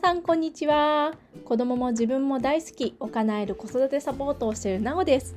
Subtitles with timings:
[0.00, 1.12] さんこんにちは。
[1.44, 5.34] 子供も自分も大好きを叶える子育てサポートをしているなおです。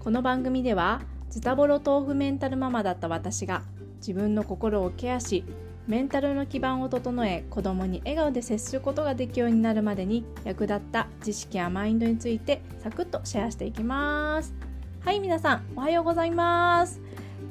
[0.00, 3.62] この番組ではズタボロ豆腐メンタルママだった私が
[3.98, 5.44] 自分の心をケアし
[5.86, 14.54] メンタルの基盤を整え子供に笑顔で接することができるようになるまでに役立った知識やマインドについてサクッとシェアしていきます。
[15.00, 16.98] はい皆さんおはようございます。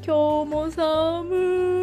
[0.03, 1.80] 今日も寒い。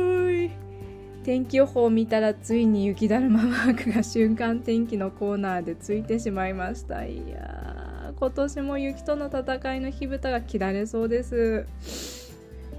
[1.29, 7.05] 天気予報を見たらついに雪だるまマークが瞬間天気のコーナーでついてしまいました。
[7.05, 11.67] いや今年も雪との戦いの火蓋が切られそうです。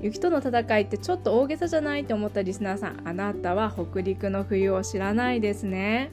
[0.02, 6.10] 雪との戦いってちょっと大げさじゃないって思ったリスナーさんあなたは北陸の冬を知らないですね。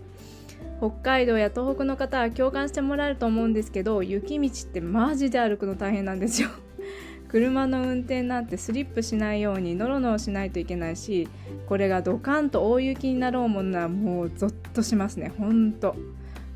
[0.76, 6.50] 北海道や東北の方は共感してもらえると思うんですけど雪道ってマジで歩くの大変なんですよ。
[7.28, 11.28] 車の運転なんてスリップしないようにノロノロしないといけないし
[11.66, 15.32] これがドカンと大雪になろうものならもうゾッとしますね。
[15.38, 15.96] ほんと。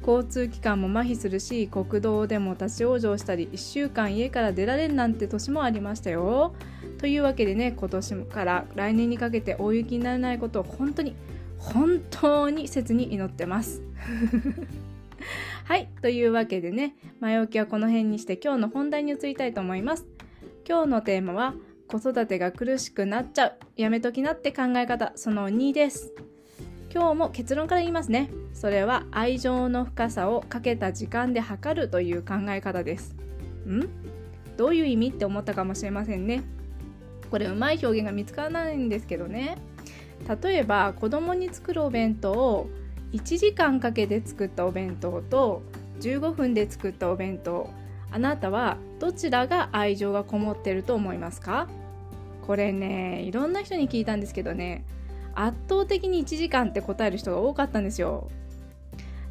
[0.06, 6.54] 交通機関も麻痺するし国道でも立ち往生したり1週間家から出られんなんて年もありましたよ。
[6.98, 11.14] というわけでね今年から来年にかけて大雪にならないことを本当に
[11.58, 13.82] 本当に切に祈ってます。
[15.64, 15.88] はい。
[16.00, 20.06] というわけでね前置きはこの辺にして今日の本題に移りたいと思います。
[20.70, 21.54] 今日のテーマは
[21.88, 23.58] 子育てが苦しくなっちゃう。
[23.74, 25.10] やめときなって考え方。
[25.16, 26.12] その2です。
[26.94, 28.30] 今日も結論から言いますね。
[28.54, 33.16] それは愛情の深さをかけた時間で測るという考え方です。
[33.66, 33.88] ん？
[34.56, 36.44] どういう意味って思ったかもしれませんね。
[37.32, 39.58] これうまい表現が見つからないんですけどね。
[40.40, 42.70] 例えば子供に作るお弁当を
[43.10, 45.64] 1時間かけて作ったお弁当と
[45.98, 47.68] 15分で作ったお弁当
[48.10, 51.68] あなたはどちらが愛情がこもってると思いますか？
[52.46, 54.84] これねいろんな人に聞いたんですけどね
[55.34, 58.28] 圧倒的に1時間って答える人が多かったんですよ。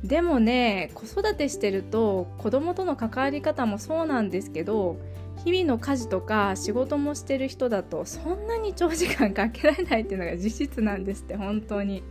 [0.03, 4.95] でもね子育てしてると子供との関わり方もそうなんですけど
[5.44, 12.03] 日々の家事とか仕事もしてる人だとそんなに長時間かけられないっていうのが事実なんですって本当に。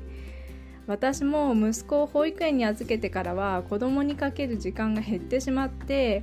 [0.87, 6.23] 私も息子を保育園に預けてからは子供にかける時間が減ってしまって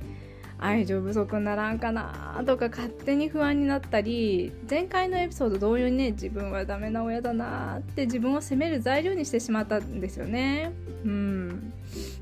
[0.58, 10.72] 愛情不足にならんかなとか勝手に不安になったり前回のエピソード同様にね自分はダメな親だなって自分を責める材料にしてしまったんですよね。
[11.04, 11.72] うん。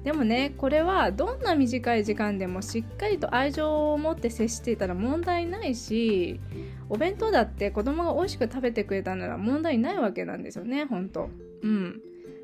[0.03, 6.41] でもねこれはどんな短い時間でもしっかりと愛情を持って接していたら問題ないし
[6.89, 11.31] お弁当だって子供が美味しく食べてくれたなら問題ないわけなんですよねほんと
[11.63, 12.01] うん。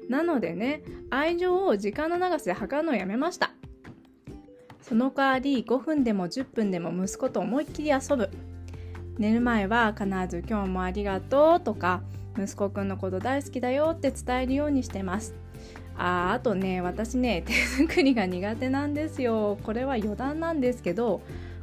[0.08, 3.52] なのでね愛情を時間の長さで測るのをやめました。
[4.90, 8.28] その代わり5分でも10分でも息子と思いっきり遊ぶ。
[9.18, 12.02] 寝る前は必ず今日もありがとうとか
[12.36, 15.36] 息子くんのこと大好きだよって伝えるようにしてます。
[15.96, 19.58] ああとね私ね手作りが苦手なんですよ。
[19.62, 21.20] これは余談なんですけど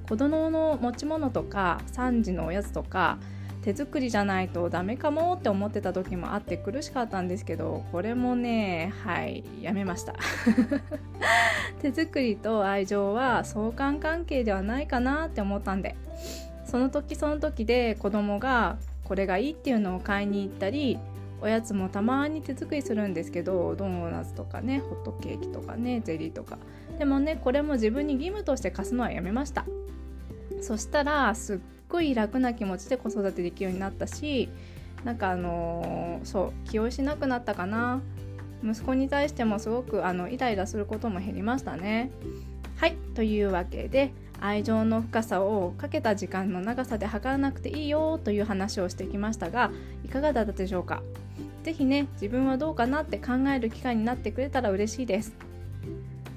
[0.07, 3.17] 子供の持ち物とか3時のおやつとか
[3.67, 10.15] 手作りじゃないとダメかもって思ってた時もあって苦しかったんですけどこれもねはいやめました。
[11.81, 15.97] 手作りと愛情は相関関係ではないかなって思ったんで
[16.63, 20.97] その時その時で子供がこれがいいっていうのを買いに行ったり
[21.41, 26.57] おやつもたまに手作りするんですけどドーナツとかねホットケーキとかねゼリーとか。
[26.97, 29.65] でもねこれも自分に義務として貸すのはやめました。
[30.61, 31.59] そしたらすっ
[31.89, 34.49] ごい楽な気持ちで子育てできるようになったし
[35.03, 38.01] なんかあのー、そう気負いしなくなったかな。
[38.63, 42.09] 息子に対してもすごくあのイライラすることも減りましたね。
[42.77, 44.11] はいというわけで
[44.41, 49.71] 愛情の深さをかけた時間の長さで測らなくていいよという話をしてきましたが
[50.03, 51.03] いかがだったでしょうか？
[51.63, 55.35] 是非ね自分はどうかなって考える機会になってくれたら嬉しいです。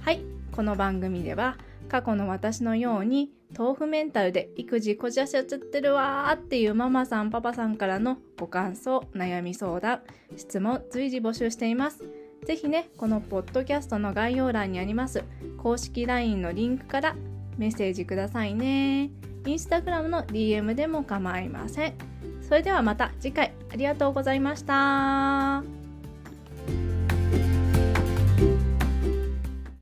[0.02, 0.20] はい
[0.52, 1.56] この番組では
[1.90, 10.02] 過去の私のように豆腐メンタルで育児こじらしちゃってるわーっていうママさんパパさんからのご感想悩み相談。
[10.36, 12.04] 質問随時募集しています。
[12.46, 15.24] ぜひねこのポッドキャストの概要欄にあります。
[15.58, 17.16] 公式 LINE のリンクから
[17.58, 19.10] メッセージくださいね。
[19.44, 21.94] インスタグラムの DM でも構いません。
[22.40, 23.52] それではまた次回。
[23.72, 25.79] ありがとうございました。